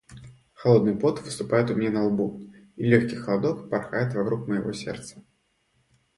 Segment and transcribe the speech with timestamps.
[0.55, 2.41] Холодный пот выступает у меня на лбу,
[2.75, 5.23] и легкий холодок порхает вокруг моего сердца.